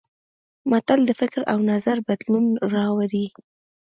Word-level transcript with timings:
متل 0.71 0.99
د 1.05 1.11
فکر 1.21 1.41
او 1.53 1.57
نظر 1.71 1.97
بدلون 2.07 2.45
راولي 2.73 3.25